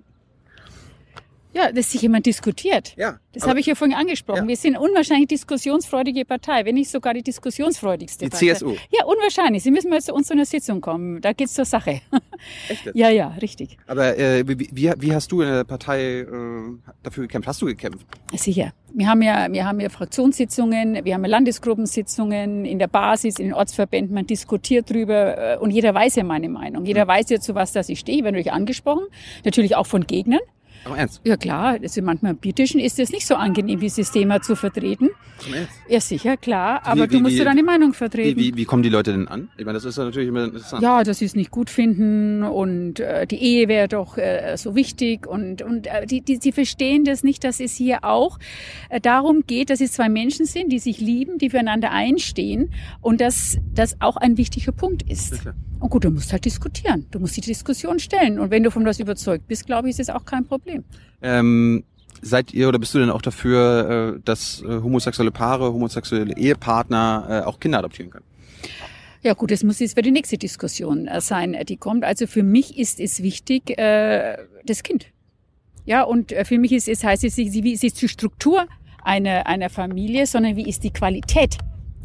Ja, 1.54 1.72
dass 1.72 1.92
sich 1.92 2.02
jemand 2.02 2.26
diskutiert. 2.26 2.94
Ja. 2.98 3.20
Das 3.34 3.48
habe 3.48 3.60
ich 3.60 3.66
ja 3.66 3.76
vorhin 3.76 3.96
angesprochen. 3.96 4.44
Ja. 4.44 4.48
Wir 4.48 4.56
sind 4.58 4.78
unwahrscheinlich 4.78 5.28
diskussionsfreudige 5.28 6.26
Partei, 6.26 6.66
wenn 6.66 6.76
nicht 6.76 6.90
sogar 6.90 7.14
die 7.14 7.24
diskussionsfreudigste 7.24 8.26
Die 8.26 8.30
Partei. 8.30 8.54
CSU. 8.54 8.76
Ja, 8.90 9.06
unwahrscheinlich. 9.06 9.64
Sie 9.64 9.72
müssen 9.72 9.90
mal 9.90 10.02
zu 10.02 10.14
uns 10.14 10.28
zu 10.28 10.34
einer 10.34 10.46
Sitzung 10.46 10.82
kommen. 10.82 11.22
Da 11.22 11.34
geht's 11.34 11.54
zur 11.54 11.66
Sache. 11.66 12.02
Echt 12.70 12.92
ja, 12.94 13.10
ja, 13.10 13.28
richtig. 13.42 13.78
Aber 13.88 14.18
äh, 14.18 14.44
wie, 14.48 14.94
wie, 14.98 15.14
hast 15.14 15.32
du 15.32 15.42
in 15.42 15.50
der 15.50 15.64
Partei 15.64 16.20
äh, 16.20 16.28
dafür 17.04 17.24
gekämpft? 17.24 17.48
Hast 17.48 17.62
du 17.62 17.66
gekämpft? 17.68 18.06
Sicher. 18.34 18.74
Wir 18.94 19.08
haben 19.08 19.22
ja, 19.22 19.48
wir 19.52 19.66
haben 19.66 19.80
ja 19.80 19.90
Fraktionssitzungen, 19.90 21.06
wir 21.06 21.14
haben 21.14 21.24
ja 21.24 21.30
Landesgruppensitzungen 21.30 22.66
in 22.66 22.80
der 22.80 22.88
Basis, 22.88 23.40
in 23.40 23.48
den 23.48 23.54
Ortsverbänden. 23.54 24.14
Man 24.14 24.28
diskutiert 24.28 24.90
drüber 24.90 25.54
äh, 25.54 25.58
und 25.58 25.72
jeder 25.72 25.94
weiß 25.94 26.16
ja 26.16 26.24
meine 26.24 26.50
Meinung. 26.50 26.86
Jeder 26.86 27.08
weiß 27.08 27.30
ja, 27.30 27.40
zu 27.40 27.56
was 27.56 27.72
das 27.72 27.88
ich 27.88 28.00
stehe. 28.00 28.18
Ich 28.18 28.24
werde 28.24 28.38
natürlich 28.38 28.54
angesprochen. 28.54 29.06
Natürlich 29.46 29.76
auch 29.76 29.88
von 29.88 30.06
Gegnern. 30.06 30.42
Aber 30.84 30.98
ernst? 30.98 31.22
Ja 31.24 31.38
klar, 31.38 31.78
also 31.82 32.02
manchmal 32.02 32.32
am 32.32 32.38
Bittischen 32.38 32.80
ist 32.80 32.98
es 33.00 33.12
nicht 33.12 33.28
so 33.28 33.36
angenehm, 33.36 33.80
dieses 33.80 34.12
Thema 34.12 34.42
zu 34.42 34.56
vertreten. 34.56 35.10
Zum 35.38 35.54
Ernst? 35.54 35.72
Ja, 35.88 36.00
sicher, 36.02 36.38
klar. 36.38 36.82
Aber 36.86 37.04
Wie- 37.04 37.08
du 37.08 37.14
wie- 37.18 37.22
musst 37.22 37.36
wie- 37.40 37.44
deine 37.44 37.62
Meinung 37.64 37.92
Wie, 37.92 37.96
vertreten. 37.98 38.40
wie, 38.40 38.56
wie 38.56 38.66
kommen 38.66 38.82
die 38.84 38.90
Leute 38.90 39.12
denn 39.12 39.28
an? 39.28 39.50
Ich 39.58 39.66
meine, 39.66 39.76
das 39.76 39.86
ist 39.86 39.98
ja 39.98 40.06
natürlich 40.06 40.30
immer 40.30 40.46
interessant. 40.46 40.82
Ja, 40.82 41.04
dass 41.04 41.20
sie 41.20 41.26
es 41.26 41.36
nicht 41.36 41.52
gut 41.52 41.70
finden 41.70 42.44
und 42.44 43.00
äh, 43.00 43.28
die 43.28 43.38
Ehe 43.38 43.68
wäre 43.68 43.88
doch 43.88 44.18
äh, 44.18 44.56
so 44.58 44.76
wichtig 44.76 45.28
und 45.28 45.62
und 45.62 45.86
äh, 45.88 46.06
die, 46.08 46.22
die 46.22 46.38
sie 46.38 46.52
verstehen 46.52 47.06
das 47.06 47.24
nicht, 47.24 47.44
dass 47.44 47.60
es 47.60 47.76
hier 47.76 48.04
auch 48.04 48.40
äh, 48.90 49.00
darum 49.00 49.44
geht, 49.46 49.70
dass 49.70 49.82
es 49.82 49.92
zwei 49.94 50.10
Menschen 50.10 50.46
sind, 50.46 50.72
die 50.72 50.80
sich 50.80 51.00
lieben, 51.00 51.38
die 51.38 51.50
füreinander 51.52 51.92
einstehen 51.92 52.72
und 53.02 53.22
dass 53.22 53.58
das 53.74 53.98
auch 54.00 54.18
ein 54.18 54.38
wichtiger 54.38 54.72
Punkt 54.72 55.04
Ja, 55.06 55.14
ist. 55.14 55.42
klar. 55.42 55.54
Und 55.82 55.90
gut, 55.90 56.04
du 56.04 56.12
musst 56.12 56.32
halt 56.32 56.46
diskutieren. 56.46 57.08
Du 57.10 57.20
musst 57.20 57.36
die 57.36 57.42
Diskussion 57.42 57.98
stellen 57.98 58.40
und 58.40 58.52
wenn 58.52 58.62
du 58.62 58.70
von 58.70 58.86
was 58.86 59.00
überzeugt 59.00 59.48
bist, 59.48 59.66
glaube 59.66 59.90
ich, 59.90 59.94
ist 59.94 60.00
es 60.00 60.10
auch 60.10 60.26
kein 60.26 60.46
Problem. 60.46 60.84
Ähm, 61.24 61.84
seid 62.22 62.54
ihr 62.54 62.68
oder 62.68 62.78
bist 62.78 62.94
du 62.94 63.00
denn 63.00 63.10
auch 63.10 63.24
dafür, 63.24 64.16
äh, 64.18 64.22
dass 64.24 64.62
äh, 64.62 64.68
homosexuelle 64.68 65.32
Paare, 65.32 65.74
homosexuelle 65.74 66.38
Ehepartner 66.38 67.26
äh, 67.44 67.48
auch 67.48 67.60
Kinder 67.60 67.80
adoptieren 67.80 68.12
können? 68.12 68.26
Ja 69.24 69.34
gut, 69.34 69.50
das 69.50 69.64
muss 69.64 69.80
jetzt 69.80 69.96
für 69.96 70.04
die 70.04 70.12
nächste 70.12 70.38
Diskussion 70.38 71.10
sein, 71.20 71.56
die 71.68 71.78
kommt. 71.78 72.04
Also 72.04 72.26
für 72.26 72.42
mich 72.42 72.78
ist 72.80 73.00
es 73.00 73.22
wichtig, 73.22 73.76
das 73.78 74.82
Kind. 74.82 75.06
Ja, 75.86 76.02
und 76.02 76.34
für 76.44 76.58
mich 76.58 76.72
ist 76.72 76.88
es 76.88 77.04
heißt 77.04 77.24
es 77.24 77.38
nicht, 77.38 77.54
wie 77.54 77.72
ist 77.72 77.84
jetzt 77.84 78.02
die 78.02 78.08
Struktur 78.08 78.66
einer, 79.04 79.46
einer 79.46 79.70
Familie, 79.70 80.26
sondern 80.26 80.56
wie 80.56 80.68
ist 80.68 80.84
die 80.84 80.90
Qualität 80.90 81.60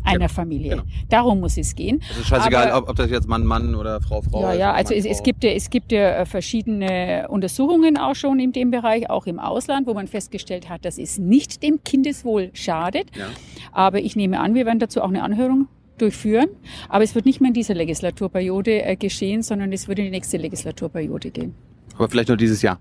einer 0.06 0.18
Genau, 0.18 0.28
Familie. 0.32 0.70
genau. 0.70 0.82
Darum 1.08 1.40
muss 1.40 1.56
es 1.56 1.74
gehen. 1.74 2.00
Es 2.10 2.18
ist 2.18 2.26
scheißegal, 2.28 2.70
Aber- 2.70 2.84
ob, 2.84 2.88
ob 2.90 2.96
das 2.96 3.10
jetzt 3.10 3.28
Mann, 3.28 3.44
Mann 3.44 3.74
oder 3.74 4.00
Frau, 4.00 4.22
Frau 4.22 4.42
ja, 4.42 4.52
ist. 4.52 4.58
ja, 4.60 4.72
also 4.72 4.94
Mann, 4.94 4.98
es, 5.00 5.06
es 5.06 5.22
gibt 5.22 5.44
ja, 5.44 5.50
es 5.50 5.70
gibt 5.70 5.92
ja 5.92 6.10
äh, 6.18 6.26
verschiedene 6.26 7.26
Untersuchungen 7.28 7.98
auch 7.98 8.14
schon 8.14 8.38
in 8.40 8.52
dem 8.52 8.70
Bereich, 8.70 9.10
auch 9.10 9.26
im 9.26 9.38
Ausland, 9.38 9.86
wo 9.86 9.94
man 9.94 10.06
festgestellt 10.06 10.68
hat, 10.68 10.84
dass 10.84 10.98
es 10.98 11.18
nicht 11.18 11.62
dem 11.62 11.82
Kindeswohl 11.84 12.50
schadet. 12.54 13.06
Ja. 13.16 13.26
Aber 13.72 13.98
ich 14.00 14.16
nehme 14.16 14.40
an, 14.40 14.54
wir 14.54 14.66
werden 14.66 14.78
dazu 14.78 15.02
auch 15.02 15.08
eine 15.08 15.22
Anhörung 15.22 15.68
durchführen. 15.98 16.48
Aber 16.88 17.04
es 17.04 17.14
wird 17.14 17.24
nicht 17.24 17.40
mehr 17.40 17.48
in 17.48 17.54
dieser 17.54 17.74
Legislaturperiode 17.74 18.82
äh, 18.84 18.96
geschehen, 18.96 19.42
sondern 19.42 19.72
es 19.72 19.88
wird 19.88 19.98
in 19.98 20.04
die 20.06 20.10
nächste 20.10 20.36
Legislaturperiode 20.36 21.30
gehen. 21.30 21.54
Aber 21.96 22.08
vielleicht 22.08 22.28
nur 22.28 22.36
dieses 22.36 22.60
Jahr. 22.62 22.78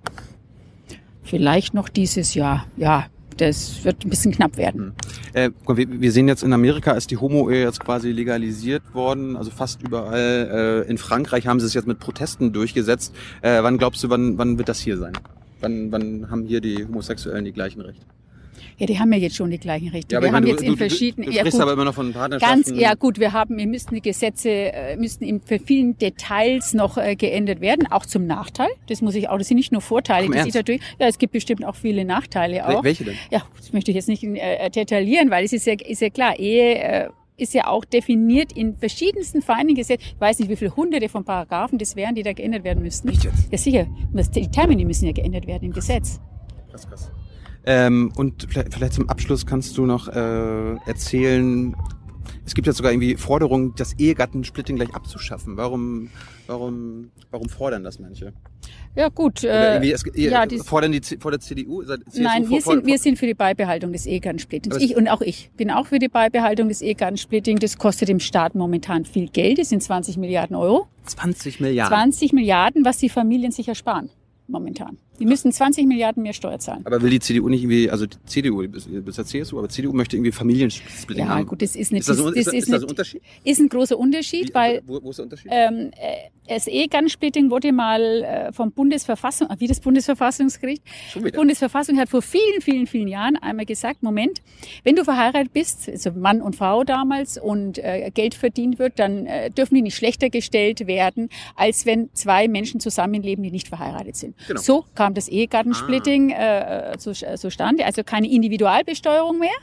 Vielleicht 1.23 1.73
noch 1.73 1.89
dieses 1.89 2.33
Jahr. 2.35 2.67
Ja, 2.77 3.05
das 3.37 3.83
wird 3.83 4.05
ein 4.05 4.09
bisschen 4.09 4.31
knapp 4.31 4.57
werden. 4.57 4.93
Äh, 5.33 5.51
mal, 5.65 5.77
wir, 5.77 6.01
wir 6.01 6.11
sehen 6.11 6.27
jetzt 6.27 6.43
in 6.43 6.53
Amerika 6.53 6.91
ist 6.91 7.11
die 7.11 7.17
Homo-Ehe 7.17 7.63
jetzt 7.63 7.79
quasi 7.79 8.11
legalisiert 8.11 8.83
worden, 8.93 9.35
also 9.35 9.51
fast 9.51 9.81
überall. 9.81 10.83
Äh, 10.85 10.89
in 10.89 10.97
Frankreich 10.97 11.47
haben 11.47 11.59
sie 11.59 11.65
es 11.65 11.73
jetzt 11.73 11.87
mit 11.87 11.99
Protesten 11.99 12.53
durchgesetzt. 12.53 13.13
Äh, 13.41 13.63
wann 13.63 13.77
glaubst 13.77 14.03
du, 14.03 14.09
wann, 14.09 14.37
wann 14.37 14.57
wird 14.57 14.69
das 14.69 14.79
hier 14.79 14.97
sein? 14.97 15.13
Wann, 15.61 15.91
wann 15.91 16.29
haben 16.29 16.45
hier 16.45 16.61
die 16.61 16.85
Homosexuellen 16.85 17.45
die 17.45 17.53
gleichen 17.53 17.81
Rechte? 17.81 18.05
Ja, 18.77 18.85
die 18.87 18.99
haben 18.99 19.11
ja 19.13 19.19
jetzt 19.19 19.35
schon 19.35 19.49
die 19.49 19.57
gleichen 19.57 19.89
Rechte. 19.89 20.15
Ja, 20.15 20.21
wir 20.21 20.27
haben 20.27 20.33
meine, 20.33 20.47
jetzt 20.47 20.59
du, 20.59 20.65
in 20.65 20.71
du, 20.71 20.77
du, 20.77 20.87
verschiedenen. 20.87 21.29
du 21.29 21.35
ja, 21.35 21.43
gut. 21.43 21.59
aber 21.59 21.73
immer 21.73 21.85
noch 21.85 21.93
von 21.93 22.11
Partnerschaften. 22.11 22.63
Ganz, 22.63 22.79
ja 22.79 22.93
gut, 22.93 23.19
wir 23.19 23.31
haben, 23.31 23.57
wir 23.57 23.67
müssten 23.67 23.95
die 23.95 24.01
Gesetze, 24.01 24.49
äh, 24.49 24.97
müssten 24.97 25.23
in 25.23 25.41
für 25.41 25.59
vielen 25.59 25.97
Details 25.97 26.73
noch 26.73 26.97
äh, 26.97 27.15
geändert 27.15 27.61
werden, 27.61 27.87
auch 27.89 28.05
zum 28.05 28.25
Nachteil. 28.27 28.69
Das 28.87 29.01
muss 29.01 29.15
ich 29.15 29.29
auch, 29.29 29.37
das 29.37 29.47
sind 29.47 29.57
nicht 29.57 29.71
nur 29.71 29.81
Vorteile, 29.81 30.25
Im 30.25 30.33
das 30.33 30.47
ist 30.47 30.55
natürlich, 30.55 30.81
ja, 30.99 31.07
es 31.07 31.17
gibt 31.17 31.33
bestimmt 31.33 31.63
auch 31.63 31.75
viele 31.75 32.03
Nachteile 32.03 32.67
auch. 32.67 32.83
Welche 32.83 33.05
denn? 33.05 33.15
Ja, 33.31 33.43
das 33.57 33.71
möchte 33.71 33.91
ich 33.91 33.95
jetzt 33.95 34.09
nicht 34.09 34.23
äh, 34.23 34.69
detaillieren, 34.69 35.29
weil 35.29 35.45
es 35.45 35.53
ist 35.53 35.65
ja, 35.65 35.73
ist 35.73 36.01
ja 36.01 36.09
klar, 36.09 36.37
Ehe, 36.37 36.75
äh, 36.75 37.09
ist 37.37 37.53
ja 37.53 37.67
auch 37.67 37.85
definiert 37.85 38.53
in 38.53 38.75
verschiedensten 38.77 39.41
feinen 39.41 39.75
Gesetzen. 39.75 40.05
Ich 40.13 40.19
weiß 40.19 40.39
nicht, 40.39 40.49
wie 40.49 40.55
viele 40.55 40.75
hunderte 40.75 41.09
von 41.09 41.25
Paragraphen 41.25 41.77
das 41.77 41.95
wären, 41.95 42.15
die 42.15 42.23
da 42.23 42.33
geändert 42.33 42.63
werden 42.63 42.81
müssten. 42.81 43.09
Echt 43.09 43.23
jetzt? 43.25 43.51
Ja, 43.51 43.57
sicher. 43.57 43.87
Die 44.13 44.47
Termini 44.49 44.85
müssen 44.85 45.05
ja 45.05 45.11
geändert 45.11 45.47
werden 45.47 45.65
im 45.65 45.73
Gesetz. 45.73 46.19
Krass, 46.69 46.87
krass. 46.87 47.11
Ähm, 47.65 48.11
und 48.15 48.47
vielleicht, 48.49 48.73
vielleicht 48.73 48.93
zum 48.93 49.09
Abschluss 49.09 49.45
kannst 49.45 49.77
du 49.77 49.85
noch 49.85 50.07
äh, 50.07 50.75
erzählen, 50.85 51.75
es 52.45 52.53
gibt 52.53 52.67
ja 52.67 52.73
sogar 52.73 52.91
irgendwie 52.91 53.15
Forderungen, 53.15 53.73
das 53.75 53.93
Ehegattensplitting 53.93 54.75
gleich 54.75 54.93
abzuschaffen. 54.93 55.57
Warum, 55.57 56.09
warum, 56.45 57.09
warum 57.31 57.49
fordern 57.49 57.83
das 57.83 57.99
manche? 57.99 58.33
Ja 58.95 59.09
gut. 59.09 59.43
Äh, 59.43 59.79
es, 59.91 60.03
ja, 60.13 60.45
die- 60.45 60.59
fordern 60.59 60.91
die 60.91 61.01
vor 61.19 61.31
der 61.31 61.39
CDU? 61.39 61.81
CSU 61.83 62.21
Nein, 62.21 62.49
wir 62.49 62.61
sind, 62.61 62.85
wir 62.85 62.97
sind 62.99 63.17
für 63.17 63.25
die 63.25 63.33
Beibehaltung 63.33 63.91
des 63.91 64.05
Ehegattensplittings. 64.05 64.77
Ich 64.77 64.95
und 64.95 65.07
auch 65.07 65.21
ich 65.21 65.49
bin 65.57 65.71
auch 65.71 65.87
für 65.87 65.99
die 65.99 66.07
Beibehaltung 66.07 66.69
des 66.69 66.81
Ehegattensplittings. 66.81 67.59
Das 67.61 67.77
kostet 67.77 68.09
dem 68.09 68.19
Staat 68.19 68.55
momentan 68.55 69.05
viel 69.05 69.27
Geld. 69.27 69.57
Das 69.57 69.69
sind 69.69 69.81
20 69.81 70.17
Milliarden 70.17 70.55
Euro. 70.55 70.87
20 71.05 71.59
Milliarden. 71.59 71.95
20 71.95 72.33
Milliarden, 72.33 72.85
was 72.85 72.97
die 72.97 73.09
Familien 73.09 73.51
sich 73.51 73.67
ersparen 73.67 74.09
momentan. 74.47 74.97
Die 75.19 75.25
müssen 75.25 75.51
20 75.51 75.85
Milliarden 75.87 76.23
mehr 76.23 76.33
Steuer 76.33 76.59
zahlen. 76.59 76.81
Aber 76.85 77.01
will 77.01 77.09
die 77.09 77.19
CDU 77.19 77.47
nicht 77.49 77.61
irgendwie, 77.63 77.89
also 77.89 78.05
die 78.05 78.17
CDU, 78.25 78.67
bist 78.67 79.17
ja 79.17 79.23
CSU, 79.25 79.59
aber 79.59 79.69
CDU 79.69 79.93
möchte 79.93 80.15
irgendwie 80.17 80.31
Familiensplitting 80.31 81.25
Ja, 81.25 81.29
haben. 81.35 81.45
gut, 81.47 81.61
das 81.61 81.75
ist 81.75 81.91
nicht, 81.91 82.01
Ist 82.01 82.09
das, 82.09 82.19
ein- 82.19 82.33
ist, 82.33 82.47
das 82.47 82.53
ist, 82.53 82.71
das 82.71 82.83
ein 82.83 82.89
Unterschied? 82.89 83.21
ist 83.43 83.59
ein 83.59 83.69
großer 83.69 83.97
Unterschied, 83.97 84.49
Wie- 84.49 84.53
weil 84.53 84.81
wo, 84.85 84.99
wo 85.03 85.09
ist 85.11 85.17
der 85.17 85.23
Unterschied? 85.23 85.51
ähm, 85.53 85.91
äh, 85.95 86.29
das 86.47 86.67
Ehegattensplitting 86.67 87.49
wurde 87.49 87.71
mal 87.71 88.01
äh, 88.01 88.53
vom 88.53 88.71
Bundesverfassung, 88.71 89.47
wie 89.57 89.67
das 89.67 89.79
Bundesverfassungsgericht, 89.79 90.83
Schon 91.11 91.23
wieder. 91.25 91.37
Bundesverfassung 91.39 91.97
hat 91.97 92.09
vor 92.09 92.21
vielen, 92.21 92.61
vielen, 92.61 92.85
vielen 92.87 93.07
Jahren 93.07 93.35
einmal 93.37 93.65
gesagt, 93.65 94.03
Moment, 94.03 94.41
wenn 94.83 94.95
du 94.95 95.03
verheiratet 95.03 95.53
bist, 95.53 95.89
also 95.89 96.11
Mann 96.11 96.41
und 96.41 96.55
Frau 96.55 96.83
damals, 96.83 97.37
und 97.39 97.79
äh, 97.79 98.11
Geld 98.13 98.35
verdient 98.35 98.77
wird, 98.79 98.99
dann 98.99 99.25
äh, 99.25 99.49
dürfen 99.49 99.75
die 99.75 99.81
nicht 99.81 99.95
schlechter 99.95 100.29
gestellt 100.29 100.85
werden, 100.87 101.29
als 101.55 101.85
wenn 101.87 102.09
zwei 102.13 102.47
Menschen 102.47 102.79
zusammenleben, 102.79 103.43
die 103.43 103.51
nicht 103.51 103.67
verheiratet 103.67 104.15
sind. 104.15 104.35
Genau. 104.47 104.61
So 104.61 104.85
kam 105.05 105.13
das 105.13 105.27
Ehegattensplitting 105.27 106.31
äh, 106.31 106.93
äh, 106.93 106.97
zu, 106.97 107.11
äh, 107.11 107.37
zustande, 107.37 107.85
also 107.85 108.03
keine 108.03 108.27
Individualbesteuerung 108.27 109.37
mehr, 109.37 109.53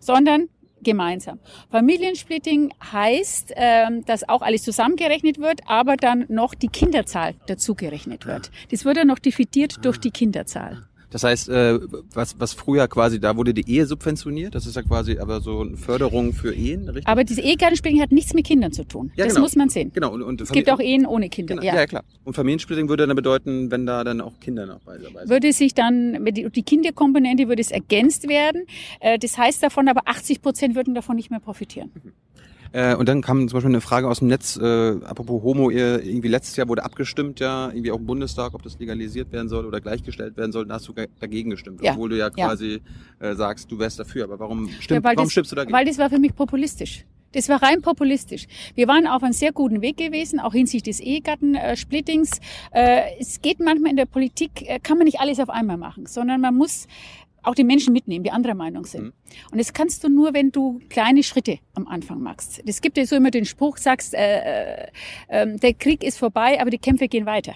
sondern 0.00 0.48
gemeinsam. 0.82 1.38
Familiensplitting 1.70 2.74
heißt, 2.92 3.52
ähm, 3.54 4.04
dass 4.04 4.28
auch 4.28 4.42
alles 4.42 4.64
zusammengerechnet 4.64 5.38
wird, 5.38 5.60
aber 5.66 5.94
dann 5.94 6.24
noch 6.28 6.56
die 6.56 6.66
Kinderzahl 6.66 7.34
dazugerechnet 7.46 8.26
wird. 8.26 8.50
Das 8.72 8.84
wird 8.84 8.96
dann 8.96 9.06
noch 9.06 9.20
dividiert 9.20 9.84
durch 9.84 9.98
die 9.98 10.10
Kinderzahl. 10.10 10.82
Das 11.10 11.24
heißt, 11.24 11.48
äh, 11.48 11.80
was, 12.14 12.38
was 12.38 12.54
früher 12.54 12.86
quasi, 12.88 13.20
da 13.20 13.36
wurde 13.36 13.52
die 13.52 13.68
Ehe 13.68 13.84
subventioniert, 13.84 14.54
das 14.54 14.66
ist 14.66 14.76
ja 14.76 14.82
quasi 14.82 15.18
aber 15.18 15.40
so 15.40 15.60
eine 15.60 15.76
Förderung 15.76 16.32
für 16.32 16.54
Ehen, 16.54 16.88
richtig? 16.88 17.08
Aber 17.08 17.24
diese 17.24 17.40
Ehegattensplitting 17.40 18.00
hat 18.00 18.12
nichts 18.12 18.32
mit 18.32 18.46
Kindern 18.46 18.72
zu 18.72 18.84
tun. 18.84 19.10
Ja, 19.16 19.24
das 19.24 19.34
genau. 19.34 19.44
muss 19.44 19.56
man 19.56 19.68
sehen. 19.68 19.90
Genau, 19.92 20.12
und, 20.12 20.22
und 20.22 20.40
Es 20.40 20.52
gibt 20.52 20.70
auch 20.70 20.80
Ehen 20.80 21.06
ohne 21.06 21.28
Kinder. 21.28 21.54
Genau, 21.54 21.66
ja. 21.66 21.74
ja. 21.74 21.86
klar. 21.86 22.04
Und 22.24 22.34
Familiensplitting 22.34 22.88
würde 22.88 23.06
dann 23.06 23.16
bedeuten, 23.16 23.70
wenn 23.70 23.86
da 23.86 24.04
dann 24.04 24.20
auch 24.20 24.38
Kinder 24.40 24.66
noch 24.66 24.80
bei 24.80 24.98
dabei 24.98 25.20
sind. 25.20 25.30
Würde 25.30 25.52
sich 25.52 25.74
dann, 25.74 26.24
die, 26.24 26.62
Kinderkomponente 26.62 27.48
würde 27.48 27.60
es 27.60 27.70
ergänzt 27.70 28.28
werden. 28.28 28.62
Äh, 29.00 29.18
Das 29.18 29.36
heißt 29.36 29.62
davon, 29.62 29.88
aber 29.88 30.02
80 30.04 30.42
Prozent 30.42 30.74
würden 30.76 30.94
davon 30.94 31.16
nicht 31.16 31.30
mehr 31.30 31.40
profitieren. 31.40 31.90
Äh, 32.72 32.94
und 32.94 33.08
dann 33.08 33.20
kam 33.20 33.48
zum 33.48 33.56
Beispiel 33.56 33.70
eine 33.70 33.80
Frage 33.80 34.08
aus 34.08 34.20
dem 34.20 34.28
Netz, 34.28 34.56
äh, 34.56 34.96
apropos 35.04 35.42
Homo, 35.42 35.70
irgendwie 35.70 36.28
letztes 36.28 36.56
Jahr 36.56 36.68
wurde 36.68 36.84
abgestimmt, 36.84 37.40
ja, 37.40 37.68
irgendwie 37.68 37.90
auch 37.90 37.98
im 37.98 38.06
Bundestag, 38.06 38.54
ob 38.54 38.62
das 38.62 38.78
legalisiert 38.78 39.32
werden 39.32 39.48
soll 39.48 39.66
oder 39.66 39.80
gleichgestellt 39.80 40.36
werden 40.36 40.52
soll. 40.52 40.66
Da 40.66 40.74
hast 40.74 40.86
du 40.88 40.94
ge- 40.94 41.08
dagegen 41.18 41.50
gestimmt, 41.50 41.82
Ja, 41.82 41.92
obwohl 41.92 42.10
du 42.10 42.16
ja 42.18 42.30
ja. 42.36 42.46
quasi 42.46 42.80
Äh, 43.18 43.34
sagst, 43.34 43.70
du 43.70 43.78
wärst 43.78 43.98
dafür. 43.98 44.24
Aber 44.24 44.38
warum, 44.38 44.68
stimmt, 44.80 45.04
Ja, 45.04 45.04
warum 45.04 45.24
das, 45.24 45.32
stimmst 45.32 45.52
du 45.52 45.56
dagegen? 45.56 45.76
Weil 45.76 45.84
das 45.84 45.98
war 45.98 46.08
für 46.08 46.18
mich 46.18 46.34
populistisch. 46.34 47.04
Das 47.32 47.48
war 47.48 47.62
rein 47.62 47.80
populistisch. 47.82 48.46
Wir 48.74 48.88
waren 48.88 49.06
auf 49.06 49.22
einem 49.22 49.32
sehr 49.34 49.52
guten 49.52 49.82
Weg 49.82 49.98
gewesen, 49.98 50.40
auch 50.40 50.52
hinsichtlich 50.52 50.96
des 50.96 51.04
Ehegattensplittings. 51.06 52.40
Äh, 52.72 53.02
es 53.20 53.40
geht 53.40 53.60
manchmal 53.60 53.90
in 53.90 53.96
der 53.96 54.06
Politik, 54.06 54.62
äh, 54.68 54.78
kann 54.80 54.96
man 54.98 55.04
nicht 55.04 55.20
alles 55.20 55.38
auf 55.40 55.50
einmal 55.50 55.76
machen, 55.76 56.06
sondern 56.06 56.40
man 56.40 56.54
muss 56.56 56.86
auch 57.42 57.54
die 57.54 57.64
Menschen 57.64 57.92
mitnehmen, 57.92 58.24
die 58.24 58.30
anderer 58.30 58.54
Meinung 58.54 58.84
sind. 58.84 59.04
Mhm. 59.04 59.12
Und 59.52 59.58
das 59.58 59.72
kannst 59.72 60.04
du 60.04 60.08
nur, 60.08 60.34
wenn 60.34 60.50
du 60.50 60.80
kleine 60.88 61.22
Schritte 61.22 61.58
am 61.74 61.86
Anfang 61.86 62.20
machst. 62.20 62.62
Es 62.66 62.80
gibt 62.80 62.96
ja 62.96 63.06
so 63.06 63.16
immer 63.16 63.30
den 63.30 63.44
Spruch, 63.44 63.76
sagst, 63.76 64.14
äh, 64.14 64.84
äh, 64.84 64.86
äh, 65.28 65.56
der 65.58 65.74
Krieg 65.74 66.04
ist 66.04 66.18
vorbei, 66.18 66.60
aber 66.60 66.70
die 66.70 66.78
Kämpfe 66.78 67.08
gehen 67.08 67.26
weiter. 67.26 67.54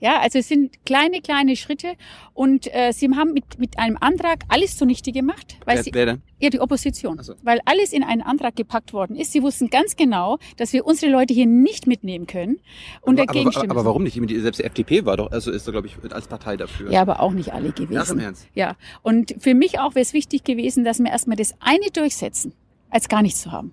Ja, 0.00 0.20
also 0.20 0.38
es 0.38 0.48
sind 0.48 0.84
kleine, 0.84 1.20
kleine 1.20 1.56
Schritte 1.56 1.94
und 2.34 2.66
äh, 2.74 2.92
sie 2.92 3.08
haben 3.14 3.32
mit, 3.32 3.58
mit 3.58 3.78
einem 3.78 3.96
Antrag 3.98 4.44
alles 4.48 4.76
zunichte 4.76 5.12
gemacht, 5.12 5.56
weil 5.64 5.76
wer, 5.76 5.82
sie, 5.82 5.94
wer 5.94 6.06
denn? 6.06 6.22
ja, 6.40 6.50
die 6.50 6.60
Opposition. 6.60 7.22
So. 7.22 7.34
Weil 7.42 7.60
alles 7.64 7.92
in 7.92 8.02
einen 8.02 8.20
Antrag 8.20 8.56
gepackt 8.56 8.92
worden 8.92 9.16
ist. 9.16 9.32
Sie 9.32 9.42
wussten 9.42 9.70
ganz 9.70 9.96
genau, 9.96 10.38
dass 10.56 10.72
wir 10.72 10.84
unsere 10.84 11.10
Leute 11.10 11.32
hier 11.32 11.46
nicht 11.46 11.86
mitnehmen 11.86 12.26
können 12.26 12.58
und 13.00 13.18
aber, 13.18 13.26
dagegen 13.26 13.46
aber, 13.46 13.52
stimmen. 13.52 13.70
aber 13.70 13.84
warum 13.84 14.02
nicht? 14.02 14.20
Selbst 14.42 14.58
die 14.58 14.64
FDP 14.64 15.06
war 15.06 15.16
doch, 15.16 15.30
also 15.30 15.50
ist 15.50 15.66
da, 15.66 15.72
glaube 15.72 15.86
ich, 15.86 15.96
als 16.12 16.26
Partei 16.26 16.56
dafür. 16.56 16.90
Ja, 16.90 17.00
aber 17.00 17.20
auch 17.20 17.32
nicht 17.32 17.52
alle 17.52 17.72
Ach, 17.74 17.78
im 17.78 17.88
gewesen. 17.88 18.18
Ernst? 18.18 18.48
Ja. 18.54 18.76
Und 19.02 19.34
für 19.38 19.54
mich 19.54 19.78
auch 19.78 19.94
wäre 19.94 20.02
es 20.02 20.12
wichtig 20.12 20.44
gewesen, 20.44 20.84
dass 20.84 20.98
wir 20.98 21.10
erstmal 21.10 21.36
das 21.36 21.54
eine 21.60 21.90
durchsetzen, 21.92 22.52
als 22.90 23.08
gar 23.08 23.22
nichts 23.22 23.40
zu 23.40 23.52
haben. 23.52 23.72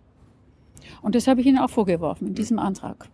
Und 1.02 1.16
das 1.16 1.28
habe 1.28 1.42
ich 1.42 1.48
Ihnen 1.48 1.58
auch 1.58 1.70
vorgeworfen 1.70 2.28
in 2.28 2.36
diesem 2.36 2.60
Antrag. 2.60 3.10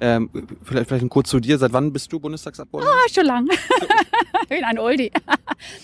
Ähm, 0.00 0.30
vielleicht, 0.64 0.88
vielleicht 0.88 1.08
kurz 1.10 1.28
zu 1.28 1.40
dir. 1.40 1.58
Seit 1.58 1.72
wann 1.72 1.92
bist 1.92 2.10
du 2.12 2.18
Bundestagsabgeordneter? 2.18 2.96
Ah, 2.96 3.08
schon 3.12 3.26
lang. 3.26 3.48
ich 4.42 4.48
bin 4.48 4.64
ein 4.64 4.78
Oldie. 4.78 5.10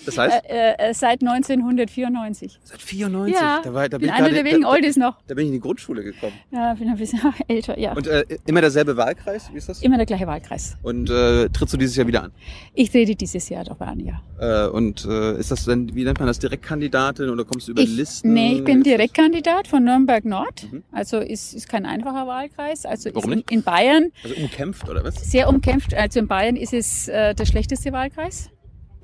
Das 0.05 0.17
heißt? 0.17 0.43
Äh, 0.49 0.89
äh, 0.89 0.93
seit 0.93 1.21
1994. 1.21 2.59
Seit 2.63 2.81
94? 2.81 3.35
Ja, 3.35 3.61
da, 3.63 3.73
war, 3.73 3.87
da 3.87 3.97
bin 3.97 4.09
ich 4.09 4.13
einer 4.13 4.29
der 4.29 4.43
wenigen 4.43 4.65
Oldies 4.65 4.97
noch. 4.97 5.17
da 5.27 5.35
bin 5.35 5.43
ich 5.43 5.47
in 5.49 5.53
die 5.53 5.59
Grundschule 5.59 6.03
gekommen. 6.03 6.33
Ja, 6.51 6.73
bin 6.73 6.89
ein 6.89 6.97
bisschen 6.97 7.21
älter, 7.47 7.77
ja. 7.77 7.93
Und 7.93 8.07
äh, 8.07 8.25
immer 8.47 8.61
derselbe 8.61 8.97
Wahlkreis? 8.97 9.49
Wie 9.53 9.57
ist 9.57 9.69
das? 9.69 9.81
Immer 9.83 9.97
der 9.97 10.05
gleiche 10.05 10.25
Wahlkreis. 10.25 10.77
Und 10.81 11.09
äh, 11.09 11.49
trittst 11.49 11.73
du 11.73 11.77
dieses 11.77 11.95
Jahr 11.95 12.07
wieder 12.07 12.23
an? 12.23 12.31
Ich 12.73 12.89
trete 12.89 13.15
dieses 13.15 13.47
Jahr 13.49 13.63
doch 13.65 13.79
an, 13.79 13.99
ja. 13.99 14.21
Äh, 14.39 14.69
und 14.69 15.05
äh, 15.05 15.37
ist 15.39 15.51
das 15.51 15.65
denn, 15.65 15.93
wie 15.93 16.03
nennt 16.03 16.19
man 16.19 16.27
das, 16.27 16.39
Direktkandidatin 16.39 17.29
oder 17.29 17.45
kommst 17.45 17.67
du 17.67 17.71
über 17.73 17.81
Ich, 17.81 17.95
Listen? 17.95 18.33
nee, 18.33 18.55
ich 18.55 18.63
bin 18.63 18.81
Direktkandidat 18.83 19.67
von 19.67 19.83
Nürnberg 19.83 20.25
Nord. 20.25 20.71
Mhm. 20.71 20.83
Also 20.91 21.19
ist, 21.19 21.53
ist 21.53 21.69
kein 21.69 21.85
einfacher 21.85 22.25
Wahlkreis. 22.27 22.85
Also 22.85 23.11
Warum 23.13 23.31
ist 23.31 23.35
nicht? 23.37 23.51
in 23.51 23.63
Bayern 23.63 24.06
Also 24.23 24.35
umkämpft 24.35 24.89
oder 24.89 25.03
was? 25.03 25.15
sehr 25.29 25.47
umkämpft. 25.49 25.93
Also 25.93 26.19
in 26.19 26.27
Bayern 26.27 26.55
ist 26.55 26.73
es 26.73 27.07
äh, 27.07 27.33
der 27.35 27.45
schlechteste 27.45 27.91
Wahlkreis. 27.91 28.49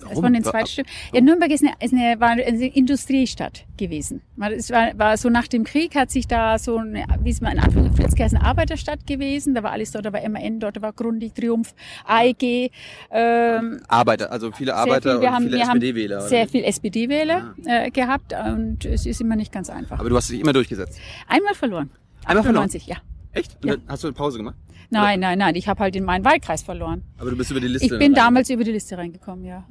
Warum? 0.06 0.22
von 0.24 0.34
den 0.34 0.44
Zweitstimmen. 0.44 0.90
Ja, 1.14 1.22
Nürnberg 1.22 1.50
ist 1.50 1.64
eine, 1.64 1.76
ist 1.80 1.94
eine, 1.94 2.20
war 2.20 2.32
eine 2.32 2.42
Industriestadt 2.68 3.66
gewesen. 3.78 4.22
Man- 4.36 4.52
Es 4.52 4.70
war, 4.70 4.90
war 5.00 5.16
so 5.16 5.30
nach 5.30 5.48
dem 5.48 5.64
Krieg 5.64 5.96
hat 5.96 6.12
sich 6.12 6.28
da 6.28 6.60
so 6.60 6.76
eine, 6.78 7.06
wie 7.22 7.30
es 7.30 7.40
mal 7.40 7.54
in 7.54 7.60
Anführungszeichen, 7.60 8.38
eine 8.38 8.46
Arbeiterstadt 8.46 9.08
gewesen. 9.08 9.54
Da 9.56 9.64
war 9.64 9.72
alles 9.72 9.92
dort, 9.92 10.06
da 10.06 10.12
war 10.12 10.20
MAN 10.28 10.60
dort, 10.60 10.76
da 10.76 10.82
war 10.82 10.92
Grundig, 10.92 11.34
Triumph, 11.36 11.74
AEG. 12.06 12.70
Ähm, 13.12 13.80
Arbeiter, 13.88 14.30
also 14.30 14.52
viele 14.52 14.76
Arbeiter 14.76 15.20
viel, 15.20 15.28
und 15.30 15.34
haben, 15.36 15.44
viele 15.46 15.62
SPD-Wähler. 15.62 16.22
sehr 16.22 16.46
wie? 16.48 16.50
viel 16.50 16.64
SPD-Wähler 16.66 17.56
äh, 17.66 17.90
gehabt 17.92 18.34
und 18.46 18.84
es 18.84 19.06
ist 19.06 19.22
immer 19.22 19.38
nicht 19.38 19.54
ganz 19.54 19.70
einfach. 19.70 20.00
Aber 20.00 20.10
du 20.10 20.18
hast 20.18 20.30
dich 20.30 20.42
immer 20.42 20.52
durchgesetzt. 20.54 21.00
Einmal 21.30 21.54
verloren. 21.54 21.92
Einmal 22.26 22.44
verloren? 22.44 22.64
98, 22.66 22.88
ja. 22.88 22.98
Echt? 23.34 23.58
Ja. 23.64 23.76
hast 23.88 24.04
du 24.04 24.08
eine 24.08 24.14
Pause 24.14 24.38
gemacht? 24.38 24.56
Nein, 24.90 25.20
nein, 25.20 25.40
nein. 25.40 25.56
Ich 25.56 25.68
habe 25.68 25.80
halt 25.80 25.96
in 25.96 26.04
meinen 26.04 26.24
Wahlkreis 26.24 26.62
verloren. 26.62 27.04
Aber 27.18 27.32
du 27.32 27.36
bist 27.36 27.52
über 27.52 27.60
die 27.60 27.68
Liste. 27.68 27.86
Ich 27.86 28.00
bin 28.00 28.14
damals 28.14 28.50
über 28.50 28.64
die 28.64 28.72
Liste 28.72 28.98
reingekommen, 28.98 29.44
ja. 29.44 29.66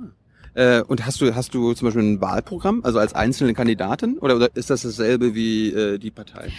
Äh, 0.54 0.82
und 0.82 1.06
hast 1.06 1.20
du, 1.20 1.34
hast 1.34 1.54
du 1.54 1.72
zum 1.72 1.86
Beispiel 1.86 2.02
ein 2.02 2.20
Wahlprogramm, 2.20 2.80
also 2.84 2.98
als 2.98 3.14
einzelne 3.14 3.54
Kandidatin? 3.54 4.18
Oder, 4.18 4.36
oder 4.36 4.48
ist 4.54 4.68
das 4.68 4.82
dasselbe 4.82 5.34
wie 5.34 5.70
äh, 5.70 5.98
die 5.98 6.10
Partei? 6.10 6.50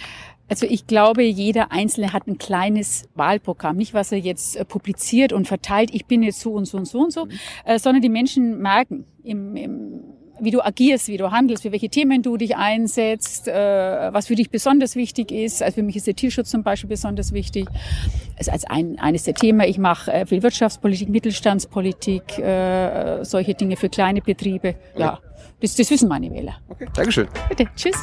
Also 0.48 0.66
ich 0.66 0.86
glaube, 0.86 1.22
jeder 1.22 1.72
Einzelne 1.72 2.12
hat 2.12 2.26
ein 2.26 2.36
kleines 2.36 3.08
Wahlprogramm. 3.14 3.76
Nicht, 3.76 3.94
was 3.94 4.12
er 4.12 4.18
jetzt 4.18 4.56
äh, 4.56 4.64
publiziert 4.64 5.32
und 5.32 5.46
verteilt, 5.46 5.90
ich 5.92 6.06
bin 6.06 6.22
jetzt 6.22 6.40
so 6.40 6.52
und 6.52 6.66
so 6.66 6.76
und 6.76 6.86
so 6.86 7.00
und 7.00 7.12
so, 7.12 7.28
äh, 7.64 7.78
sondern 7.78 8.02
die 8.02 8.08
Menschen 8.08 8.58
merken, 8.58 9.06
im, 9.22 9.56
im, 9.56 10.00
wie 10.40 10.50
du 10.50 10.64
agierst, 10.64 11.08
wie 11.08 11.16
du 11.16 11.30
handelst, 11.30 11.62
für 11.62 11.72
welche 11.72 11.88
Themen 11.88 12.22
du 12.22 12.36
dich 12.36 12.56
einsetzt, 12.56 13.48
äh, 13.48 14.12
was 14.12 14.26
für 14.26 14.34
dich 14.34 14.50
besonders 14.50 14.96
wichtig 14.96 15.30
ist. 15.30 15.62
Also 15.62 15.76
für 15.76 15.82
mich 15.82 15.96
ist 15.96 16.06
der 16.06 16.16
Tierschutz 16.16 16.50
zum 16.50 16.62
Beispiel 16.62 16.88
besonders 16.88 17.32
wichtig. 17.32 17.66
Also 18.36 18.50
als 18.50 18.64
ein, 18.64 18.98
eines 18.98 19.24
der 19.24 19.34
Themen, 19.34 19.60
ich 19.60 19.78
mache 19.78 20.12
äh, 20.12 20.26
viel 20.26 20.42
Wirtschaftspolitik, 20.42 21.08
Mittelstandspolitik, 21.08 22.38
äh, 22.38 23.24
solche 23.24 23.54
Dinge 23.54 23.76
für 23.76 23.88
kleine 23.88 24.20
Betriebe. 24.20 24.74
Ja, 24.96 25.20
das, 25.60 25.76
das 25.76 25.90
wissen 25.90 26.08
meine 26.08 26.30
Wähler. 26.32 26.56
Okay. 26.68 26.86
Dankeschön. 26.94 27.28
Bitte, 27.48 27.66
tschüss. 27.76 27.96